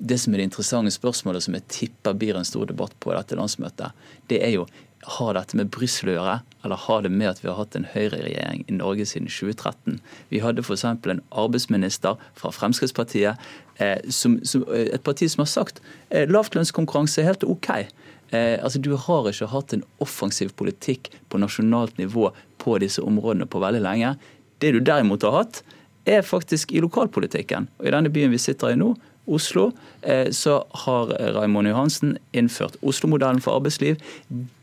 Det 0.00 0.16
som 0.20 0.32
er 0.32 0.40
det 0.40 0.50
interessante 0.50 0.92
spørsmålet 0.94 1.44
som 1.44 1.56
jeg 1.56 1.68
tipper 1.68 2.16
blir 2.16 2.38
en 2.38 2.48
stor 2.48 2.66
debatt 2.66 2.94
på 3.00 3.12
dette 3.12 3.36
landsmøtet, 3.36 3.92
det 4.28 4.40
er 4.42 4.54
jo 4.54 4.68
har 5.16 5.32
dette 5.34 5.56
med 5.56 5.70
Brussel 5.72 6.10
å 6.12 6.16
gjøre, 6.18 6.34
eller 6.64 6.80
har 6.84 7.04
det 7.04 7.10
med 7.14 7.30
at 7.30 7.38
vi 7.40 7.48
har 7.48 7.56
hatt 7.56 7.76
en 7.76 7.86
høyreregjering 7.88 8.66
i 8.68 8.76
Norge 8.76 9.06
siden 9.08 9.30
2013? 9.32 9.96
Vi 10.28 10.42
hadde 10.44 10.60
f.eks. 10.60 10.84
en 10.84 11.22
arbeidsminister 11.32 12.20
fra 12.36 12.52
Fremskrittspartiet, 12.52 13.40
eh, 13.80 13.96
som, 14.12 14.36
som, 14.44 14.66
eh, 14.68 14.90
et 14.92 15.04
parti 15.06 15.28
som 15.32 15.46
har 15.46 15.48
sagt 15.48 15.80
eh, 16.10 16.28
lavtlønnskonkurranse 16.28 17.22
er 17.22 17.30
helt 17.30 17.48
OK. 17.48 17.70
Eh, 18.30 18.58
altså, 18.62 18.78
Du 18.78 18.92
har 18.94 19.30
ikke 19.30 19.48
hatt 19.54 19.72
en 19.74 19.86
offensiv 20.04 20.52
politikk 20.52 21.10
på 21.32 21.40
nasjonalt 21.40 21.96
nivå 21.98 22.28
på 22.60 22.76
disse 22.82 23.02
områdene 23.02 23.48
på 23.50 23.62
veldig 23.62 23.82
lenge. 23.84 24.14
Det 24.60 24.74
du 24.76 24.80
derimot 24.84 25.24
har 25.26 25.38
hatt, 25.40 25.62
er 26.08 26.26
faktisk 26.26 26.72
i 26.72 26.82
lokalpolitikken. 26.84 27.68
Og 27.80 27.88
I 27.88 27.94
denne 27.94 28.12
byen 28.12 28.32
vi 28.32 28.40
sitter 28.40 28.72
i 28.72 28.78
nå, 28.80 28.94
Oslo, 29.30 29.70
eh, 30.02 30.30
så 30.34 30.62
har 30.84 31.12
Raymond 31.36 31.68
Johansen 31.68 32.16
innført 32.32 32.78
Oslo-modellen 32.82 33.42
for 33.44 33.60
arbeidsliv. 33.60 34.00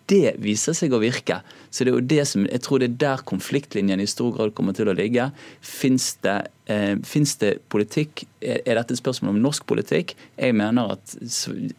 Det 0.07 0.37
viser 0.39 0.75
seg 0.77 0.93
å 0.95 1.01
virke. 1.01 1.41
Så 1.69 1.83
det 1.83 1.91
er 1.91 1.97
jo 1.97 2.05
det 2.13 2.23
som, 2.29 2.45
Jeg 2.47 2.63
tror 2.63 2.79
det 2.79 2.87
er 2.87 2.99
der 3.01 3.23
konfliktlinjen 3.27 3.99
i 3.99 4.07
stor 4.07 4.31
grad 4.35 4.53
kommer 4.55 4.73
til 4.73 4.87
å 4.87 4.95
ligge. 4.95 5.31
Fins 5.59 6.15
det, 6.23 6.47
eh, 6.67 6.95
det, 6.95 7.51
politikk? 7.67 8.23
Er, 8.39 8.61
er 8.65 8.79
dette 8.79 8.93
et 8.95 9.01
spørsmål 9.01 9.35
om 9.35 9.41
norsk 9.43 9.65
politikk? 9.67 10.15
Jeg 10.37 10.55
mener 10.55 10.95
at 10.95 11.17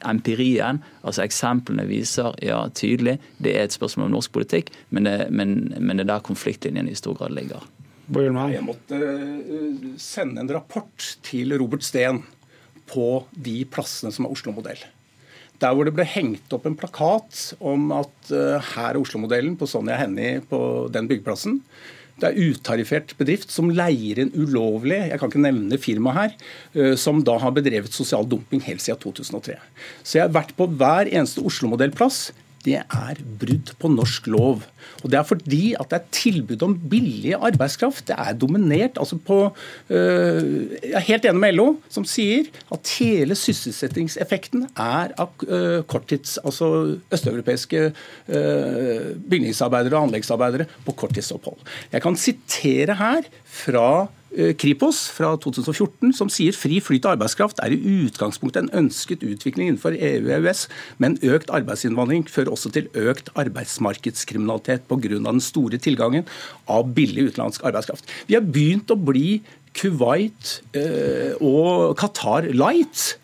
empirien, 0.05 0.83
altså 1.03 1.25
eksemplene 1.25 1.87
viser 1.89 2.37
ja, 2.45 2.69
tydelig 2.69 3.19
det 3.39 3.57
er 3.57 3.65
et 3.65 3.73
spørsmål 3.73 4.11
om 4.11 4.19
norsk 4.19 4.33
politikk, 4.33 4.71
men 4.91 5.05
det, 5.05 5.31
men, 5.31 5.75
men 5.81 5.97
det 5.97 6.05
er 6.05 6.13
der 6.13 6.29
konfliktlinjen 6.29 6.89
i 6.89 6.95
stor 6.95 7.17
grad 7.17 7.33
ligger. 7.33 7.65
Jeg 8.09 8.65
måtte 8.65 8.97
eh, 8.97 9.89
sende 9.97 10.45
en 10.45 10.53
rapport 10.53 11.17
til 11.25 11.57
Robert 11.57 11.85
Steen 11.85 12.23
på 12.89 13.25
de 13.33 13.63
plassene 13.69 14.13
som 14.13 14.29
er 14.29 14.33
Oslo-modell. 14.33 14.81
Der 15.63 15.75
hvor 15.75 15.89
det 15.89 15.95
ble 15.97 16.07
hengt 16.07 16.53
opp 16.55 16.67
en 16.69 16.77
plakat 16.79 17.53
om 17.59 17.91
at 17.97 18.31
uh, 18.31 18.59
her 18.75 18.93
er 18.93 19.01
Oslo-modellen 19.01 19.57
på 19.59 19.67
Sonja 19.67 19.97
Hennie 19.99 20.43
på 20.47 20.61
den 20.95 21.09
byggeplassen. 21.11 21.59
Det 22.19 22.31
er 22.31 22.51
utariffert 22.51 23.15
bedrift 23.19 23.51
som 23.55 23.71
leier 23.71 24.19
en 24.23 24.33
ulovlig 24.35 24.97
jeg 25.07 25.19
kan 25.21 25.31
ikke 25.31 25.43
nevne 25.43 25.79
firma 25.83 26.15
her, 26.15 26.37
uh, 26.79 26.95
som 26.99 27.25
da 27.27 27.39
har 27.43 27.55
bedrevet 27.57 27.95
sosial 27.95 28.27
dumping 28.31 28.63
helt 28.69 28.85
siden 28.85 29.03
2003. 29.03 29.59
Så 30.03 30.21
jeg 30.21 30.29
har 30.29 30.37
vært 30.39 30.55
på 30.59 30.71
hver 30.79 31.11
eneste 31.11 31.43
Oslo-modellplass 31.43 32.29
det 32.65 32.81
er 32.83 33.21
brudd 33.41 33.73
på 33.79 33.91
norsk 33.93 34.27
lov. 34.31 34.65
Og 35.03 35.11
Det 35.11 35.19
er 35.19 35.27
fordi 35.27 35.75
at 35.79 35.91
det 35.91 35.99
er 35.99 36.11
tilbud 36.15 36.63
om 36.67 36.75
billig 36.91 37.35
arbeidskraft. 37.35 38.09
Det 38.09 38.17
er 38.19 38.35
dominert 38.35 38.99
altså 38.99 39.17
på 39.17 39.39
øh, 39.91 40.67
Jeg 40.83 40.97
er 40.99 41.07
helt 41.07 41.25
enig 41.25 41.41
med 41.41 41.53
LO, 41.55 41.69
som 41.89 42.05
sier 42.05 42.49
at 42.73 42.93
hele 42.99 43.35
sysselsettingseffekten 43.39 44.69
er 44.77 45.15
av 45.19 45.31
øh, 45.47 45.83
korttids... 45.85 46.39
Altså 46.45 46.99
østeuropeiske 47.13 47.93
øh, 48.29 49.09
bygningsarbeidere 49.31 49.99
og 49.99 50.09
anleggsarbeidere 50.09 50.69
på 50.87 50.93
korttidsopphold. 50.93 51.59
Jeg 51.93 52.03
kan 52.03 52.17
sitere 52.17 52.99
her 52.99 53.29
fra 53.45 54.09
Kripos 54.61 55.07
fra 55.11 55.31
2014 55.41 56.13
som 56.13 56.29
sier 56.29 56.53
fri 56.53 56.83
flyt 56.85 57.07
av 57.09 57.15
arbeidskraft 57.17 57.63
er 57.65 57.73
i 57.73 57.79
utgangspunktet 58.05 58.67
en 58.67 58.85
ønsket 58.85 59.25
utvikling 59.25 59.71
innenfor 59.71 59.97
EU 59.97 60.27
og 60.27 60.35
EØS, 60.37 60.67
men 61.01 61.17
økt 61.25 61.53
arbeidsinnvandring 61.57 62.27
fører 62.29 62.53
også 62.53 62.73
til 62.75 62.91
økt 62.93 63.33
arbeidsmarkedskriminalitet 63.41 64.85
pga. 64.91 65.17
den 65.17 65.41
store 65.41 65.79
tilgangen 65.79 66.29
av 66.69 66.93
billig 66.95 67.31
utenlandsk 67.31 67.65
arbeidskraft. 67.65 68.05
Vi 68.29 68.37
har 68.37 68.45
begynt 68.45 68.93
å 68.93 69.01
bli 69.01 69.41
Kuwait 69.79 70.61
eh, 70.77 71.35
og 71.41 71.97
Qatar 71.99 72.49
light. 72.53 73.17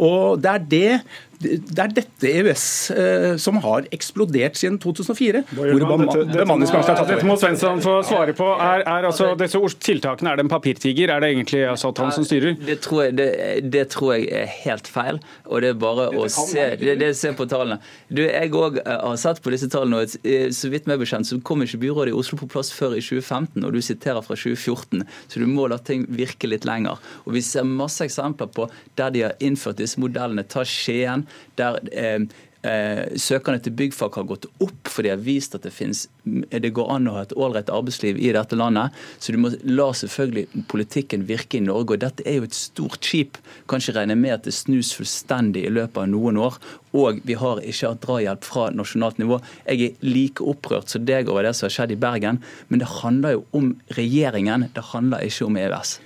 Og 0.00 0.40
det 0.40 0.50
er 0.50 0.68
det 0.70 0.92
det 1.40 1.80
er 1.80 1.92
dette 1.96 2.28
EØS 2.28 2.64
eh, 2.92 3.34
som 3.40 3.56
har 3.64 3.86
eksplodert 3.94 4.58
siden 4.60 4.76
2004. 4.80 5.40
hvor 5.56 5.70
dette, 5.72 6.24
dette, 6.28 7.04
dette 7.08 7.24
må 7.24 7.36
Svensson 7.40 7.80
få 7.80 7.94
svare 8.04 8.34
på. 8.36 8.48
Er, 8.60 8.84
er 8.84 9.06
altså, 9.08 9.30
disse 9.40 9.60
tiltakene, 9.80 10.34
er 10.34 10.40
det 10.40 10.44
en 10.44 10.52
papirtiger? 10.52 11.14
Er 11.14 11.24
det 11.24 11.30
egentlig 11.32 11.62
EØS-avtalen 11.62 12.12
som 12.12 12.26
styrer? 12.28 12.58
Det 12.60 12.76
tror, 12.84 13.06
jeg, 13.06 13.16
det, 13.16 13.28
det 13.72 13.86
tror, 13.94 14.12
jeg, 14.18 14.28
er 14.36 14.52
helt 14.66 14.90
feil. 14.92 15.20
Og 15.48 15.64
det 15.64 15.70
er 15.72 15.78
bare 15.80 16.10
å 16.12 16.26
se, 16.28 16.66
det, 16.82 16.98
det 17.00 17.14
se 17.16 17.32
på 17.36 17.48
tallene. 17.48 17.80
Du, 18.12 18.20
jeg 18.26 18.52
òg 18.60 18.76
eh, 18.82 19.00
har 19.00 19.16
sett 19.24 19.40
på 19.40 19.54
disse 19.56 19.70
tallene. 19.72 20.04
og 20.04 20.28
eh, 20.28 20.50
Så 20.52 20.68
vidt 20.74 20.90
meg 20.92 21.00
bekjent 21.00 21.30
så 21.30 21.40
kom 21.40 21.64
ikke 21.64 21.80
byrådet 21.86 22.12
i 22.12 22.18
Oslo 22.20 22.36
på 22.42 22.50
plass 22.52 22.68
før 22.76 22.98
i 22.98 23.04
2015, 23.04 23.64
og 23.64 23.72
du 23.72 23.80
siterer 23.84 24.20
fra 24.26 24.36
2014. 24.36 25.08
Så 25.24 25.40
du 25.40 25.48
må 25.48 25.70
la 25.72 25.80
ting 25.80 26.04
virke 26.12 26.52
litt 26.52 26.68
lenger. 26.68 27.00
Og 27.24 27.32
Vi 27.38 27.44
ser 27.48 27.64
masse 27.64 28.04
eksempler 28.04 28.52
på 28.52 28.68
der 29.00 29.16
de 29.16 29.24
har 29.30 29.40
innført 29.40 29.80
disse 29.80 29.96
modellene. 30.04 30.44
Ta 30.44 30.68
Skien 30.68 31.24
der 31.60 31.80
eh, 31.92 32.24
eh, 32.62 33.16
søkerne 33.16 33.60
til 33.62 33.74
byggfag 33.76 34.16
har 34.18 34.26
gått 34.28 34.46
opp, 34.62 34.88
for 34.90 35.04
de 35.04 35.12
har 35.12 35.22
vist 35.22 35.54
at 35.56 35.64
det, 35.64 35.72
finnes, 35.74 36.06
det 36.24 36.72
går 36.76 36.90
an 36.96 37.08
å 37.08 37.16
ha 37.16 37.24
et 37.24 37.34
ålreit 37.36 37.70
arbeidsliv 37.72 38.18
i 38.20 38.32
dette 38.36 38.58
landet. 38.58 38.96
Så 39.18 39.34
du 39.34 39.40
må 39.42 39.52
la 39.64 39.90
selvfølgelig 39.96 40.64
politikken 40.70 41.26
virke 41.28 41.58
i 41.58 41.64
Norge. 41.64 41.96
og 41.96 42.04
Dette 42.04 42.26
er 42.28 42.40
jo 42.40 42.48
et 42.48 42.56
stort 42.56 43.00
skip. 43.06 43.40
Kan 43.70 43.82
ikke 43.82 43.96
regne 44.00 44.18
med 44.18 44.36
at 44.38 44.48
det 44.48 44.56
snus 44.56 44.92
fullstendig 44.96 45.64
i 45.66 45.72
løpet 45.72 46.02
av 46.04 46.10
noen 46.12 46.40
år. 46.40 46.60
Og 46.96 47.22
vi 47.26 47.38
har 47.38 47.62
ikke 47.62 47.94
hatt 47.94 48.04
drahjelp 48.04 48.46
fra 48.46 48.68
nasjonalt 48.74 49.20
nivå. 49.22 49.40
Jeg 49.66 49.90
er 49.90 50.06
like 50.06 50.44
opprørt 50.44 50.92
som 50.92 51.06
deg 51.06 51.30
over 51.30 51.46
det 51.46 51.54
som 51.56 51.68
har 51.68 51.76
skjedd 51.76 51.94
i 51.94 52.00
Bergen, 52.00 52.40
men 52.68 52.82
det 52.82 52.90
handler 53.00 53.38
jo 53.38 53.44
om 53.56 53.74
regjeringen, 53.96 54.68
det 54.74 54.88
handler 54.90 55.22
ikke 55.26 55.46
om 55.46 55.58
EØS. 55.60 55.98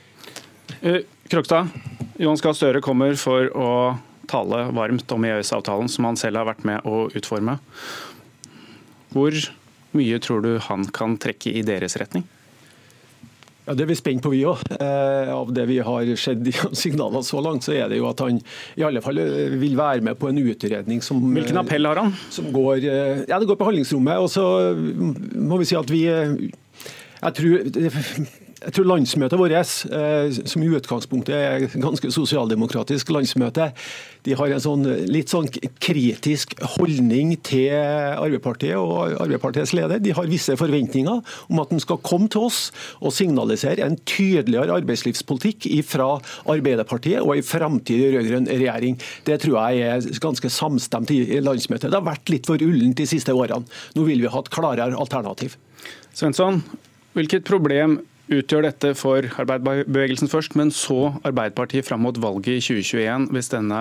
Eh, 0.84 1.04
Krokstad, 1.32 1.72
Johan 2.20 2.40
Gahr 2.44 2.56
Støre 2.56 2.82
kommer 2.84 3.16
for 3.16 3.48
å 3.56 3.70
tale 4.30 4.68
varmt 4.76 5.10
om 5.14 5.26
EØS-avtalen, 5.28 5.90
som 5.90 6.08
han 6.08 6.18
selv 6.20 6.40
har 6.40 6.48
vært 6.52 6.64
med 6.68 6.86
å 6.88 7.06
utforme. 7.14 7.58
Hvor 9.14 9.36
mye 9.94 10.22
tror 10.22 10.42
du 10.44 10.56
han 10.62 10.86
kan 10.94 11.18
trekke 11.20 11.52
i 11.54 11.62
deres 11.66 11.98
retning? 12.00 12.26
Ja, 13.64 13.72
Det 13.72 13.86
er 13.86 13.88
vi 13.88 13.96
spent 13.96 14.20
på, 14.20 14.34
vi 14.34 14.42
òg. 14.44 14.60
Eh, 14.76 15.30
av 15.32 15.52
det 15.56 15.64
vi 15.70 15.78
har 15.80 16.10
sett 16.20 16.42
i 16.44 16.52
signalene 16.84 17.24
så 17.24 17.40
langt, 17.40 17.64
så 17.64 17.72
er 17.72 17.88
det 17.88 17.96
jo 18.02 18.10
at 18.10 18.20
han 18.20 18.42
i 18.76 18.84
alle 18.84 19.00
fall 19.04 19.22
eh, 19.22 19.56
vil 19.56 19.78
være 19.78 20.04
med 20.04 20.18
på 20.20 20.28
en 20.28 20.42
utredning 20.42 21.00
som 21.04 21.22
Hvilken 21.32 21.62
appell 21.62 21.88
har 21.88 22.02
han? 22.02 22.12
Som 22.34 22.50
går, 22.52 22.84
ja, 22.84 23.38
det 23.38 23.48
går 23.48 23.56
på 23.60 23.70
handlingsrommet. 23.70 24.20
Og 24.20 24.28
så 24.32 24.44
må 24.76 25.62
vi 25.62 25.70
si 25.70 25.80
at 25.80 25.92
vi 25.92 26.04
jeg 27.24 27.36
tror 27.38 28.34
jeg 28.64 28.74
tror 28.78 28.88
landsmøtet 28.88 29.38
vårt, 29.38 29.54
eh, 29.54 30.38
som 30.48 30.62
i 30.64 30.70
utgangspunktet 30.72 31.34
er 31.34 31.66
ganske 31.80 32.10
sosialdemokratisk 32.14 33.10
landsmøte, 33.12 33.70
de 34.24 34.32
har 34.38 34.54
en 34.54 34.62
sånn, 34.62 34.84
litt 35.12 35.28
sånn 35.28 35.50
kritisk 35.84 36.54
holdning 36.76 37.34
til 37.44 37.74
Arbeiderpartiet 37.74 38.78
og 38.78 39.18
Arbeiderpartiets 39.20 39.74
leder. 39.76 40.00
De 40.00 40.14
har 40.16 40.30
visse 40.30 40.56
forventninger 40.56 41.34
om 41.52 41.60
at 41.60 41.74
de 41.74 41.80
skal 41.84 42.00
komme 42.04 42.30
til 42.32 42.46
oss 42.48 42.70
og 43.02 43.12
signalisere 43.12 43.84
en 43.84 43.98
tydeligere 44.08 44.78
arbeidslivspolitikk 44.80 45.68
fra 45.84 46.08
Arbeiderpartiet 46.48 47.20
og 47.20 47.34
en 47.36 47.44
framtidig 47.44 48.14
rød-grønn 48.16 48.48
regjering. 48.48 48.96
Det 49.28 49.42
tror 49.44 49.58
jeg 49.60 49.84
er 49.90 50.08
ganske 50.24 50.52
samstemt 50.52 51.12
i 51.12 51.42
landsmøtet. 51.44 51.90
Det 51.90 52.00
har 52.00 52.08
vært 52.08 52.32
litt 52.32 52.48
for 52.48 52.64
ullent 52.64 52.96
de 52.96 53.08
siste 53.10 53.34
årene. 53.36 53.68
Nå 53.94 54.08
vil 54.08 54.24
vi 54.24 54.32
ha 54.32 54.40
et 54.40 54.52
klarere 54.54 54.96
alternativ. 54.96 55.58
Svensson, 56.16 56.62
hvilket 57.12 57.44
problem 57.44 58.00
utgjør 58.32 58.64
dette 58.68 58.92
for 58.96 59.26
arbeiderbevegelsen 59.42 60.30
først, 60.32 60.54
men 60.58 60.70
så 60.74 61.14
Arbeiderpartiet 61.26 61.86
fram 61.86 62.04
mot 62.06 62.18
valget 62.20 62.58
i 62.58 62.62
2021, 62.64 63.28
hvis 63.34 63.50
denne, 63.52 63.80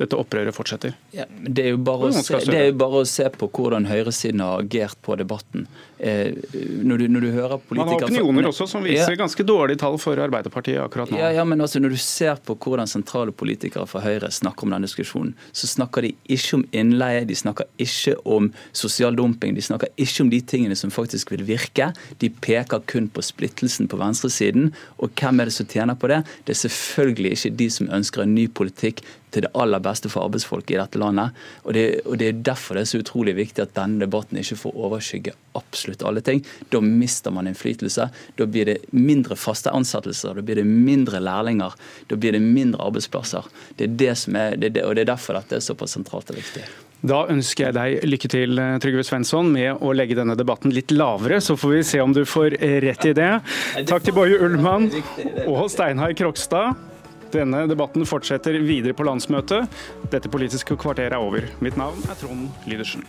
dette 0.00 0.18
opprøret 0.18 0.56
fortsetter? 0.56 0.96
Ja, 1.14 1.28
det, 1.28 1.64
er 1.64 1.70
se, 2.18 2.40
det, 2.42 2.58
er 2.58 2.70
jo 2.72 2.78
bare 2.80 3.02
å 3.02 3.08
se, 3.08 3.28
på 3.34 3.48
hvordan 3.54 3.88
høyresiden 3.90 4.42
har 4.44 4.64
agert 4.64 4.98
på 5.04 5.18
debatten. 5.20 5.68
Eh, 5.98 6.34
når, 6.82 6.98
du, 6.98 7.04
når, 7.08 7.20
du, 7.20 7.30
hører 7.30 7.58
politikere... 7.58 7.84
Man 7.84 7.88
har 7.94 8.08
opinioner 8.08 8.48
også 8.50 8.66
som 8.70 8.82
viser 8.84 9.14
ja. 9.14 9.18
ganske 9.20 9.46
dårlige 9.46 9.78
tall 9.84 9.98
for 10.02 10.18
Arbeiderpartiet 10.18 10.80
akkurat 10.82 11.12
nå. 11.12 11.20
Ja, 11.20 11.30
ja 11.36 11.44
men 11.46 11.62
altså, 11.62 11.80
Når 11.82 11.94
du 11.94 12.00
ser 12.02 12.40
på 12.44 12.56
hvordan 12.58 12.90
sentrale 12.90 13.32
politikere 13.32 13.86
fra 13.90 14.02
Høyre 14.04 14.30
snakker 14.34 14.66
om 14.66 14.74
denne 14.74 14.88
diskusjonen, 14.88 15.34
så 15.54 15.70
snakker 15.70 16.08
de 16.08 16.14
ikke 16.34 16.58
om 16.58 16.66
innleie, 16.74 17.24
de 17.28 17.38
snakker 17.38 17.68
ikke 17.80 18.16
om 18.26 18.50
sosial 18.74 19.16
dumping, 19.18 19.54
de 19.54 19.64
snakker 19.64 19.92
ikke 20.00 20.26
om 20.26 20.32
de 20.34 20.40
tingene 20.40 20.78
som 20.78 20.92
faktisk 20.94 21.30
vil 21.34 21.46
virke. 21.46 21.92
De 22.22 22.30
peker 22.30 22.82
kun 22.90 23.08
på 23.08 23.22
splittelsen 23.24 23.90
på 23.90 24.00
venstresiden. 24.00 24.72
Og 24.98 25.14
hvem 25.14 25.40
er 25.40 25.50
det 25.50 25.56
som 25.56 25.70
tjener 25.70 25.98
på 25.98 26.10
det? 26.10 26.24
Det 26.46 26.56
er 26.56 26.64
selvfølgelig 26.66 27.36
ikke 27.36 27.54
de 27.62 27.70
som 27.70 27.92
ønsker 27.92 28.24
en 28.24 28.34
ny 28.34 28.48
politikk 28.50 29.04
til 29.34 29.46
det 29.46 29.52
aller 29.58 29.82
beste 29.82 30.10
for 30.12 30.28
arbeidsfolk 30.28 30.70
i 30.70 30.78
dette 30.78 31.00
landet. 31.00 31.34
Og 31.64 31.74
det, 31.76 31.84
og 32.04 32.18
det 32.20 32.30
er 32.30 32.44
derfor 32.46 32.78
det 32.78 32.84
er 32.84 32.92
så 32.92 33.02
utrolig 33.02 33.36
viktig 33.38 33.64
at 33.64 33.74
denne 33.76 34.02
debatten 34.04 34.40
ikke 34.40 34.60
får 34.62 34.78
overskygge 34.86 35.34
absolutt 35.58 36.04
alle 36.06 36.22
ting. 36.24 36.44
Da 36.72 36.80
mister 36.84 37.34
man 37.34 37.50
innflytelse. 37.50 38.08
Da 38.38 38.46
blir 38.46 38.70
det 38.70 38.78
mindre 38.94 39.38
faste 39.38 39.72
ansettelser, 39.74 40.38
da 40.38 40.46
blir 40.46 40.62
det 40.62 40.66
mindre 40.68 41.22
lærlinger, 41.22 41.74
da 42.10 42.18
blir 42.18 42.36
det 42.36 42.42
mindre 42.44 42.86
arbeidsplasser. 42.86 43.46
Det 43.78 43.88
er 43.88 44.00
det 44.04 44.16
som 44.22 44.38
er, 44.38 44.58
det, 44.60 44.74
og 44.84 44.96
det 44.96 45.06
er 45.06 45.14
derfor 45.14 45.38
dette 45.38 45.58
er 45.58 45.64
såpass 45.64 45.96
sentralt 45.98 46.32
og 46.34 46.40
viktig. 46.40 46.64
Da 47.04 47.26
ønsker 47.28 47.66
jeg 47.66 47.76
deg 47.76 48.06
lykke 48.08 48.28
til, 48.32 48.60
Trygve 48.80 49.04
Svensson, 49.04 49.50
med 49.52 49.82
å 49.84 49.92
legge 49.92 50.16
denne 50.16 50.38
debatten 50.40 50.72
litt 50.72 50.94
lavere. 50.94 51.36
Så 51.44 51.58
får 51.60 51.74
vi 51.74 51.82
se 51.84 52.00
om 52.00 52.14
du 52.16 52.22
får 52.24 52.56
rett 52.86 53.04
i 53.10 53.12
det. 53.18 53.30
Takk 53.90 54.06
til 54.06 54.16
Boje 54.16 54.40
Ullmann 54.40 54.88
og 55.44 55.66
Steinar 55.72 56.16
Krokstad. 56.16 56.93
Denne 57.34 57.64
debatten 57.66 58.06
fortsetter 58.06 58.60
videre 58.62 58.94
på 58.94 59.06
landsmøtet. 59.08 59.66
Dette 60.12 60.30
politiske 60.30 60.78
kvarteret 60.78 61.16
er 61.16 61.22
over. 61.22 61.48
Mitt 61.64 61.78
navn 61.80 61.98
er 62.06 62.18
Trond 62.20 62.46
Lydersen. 62.70 63.02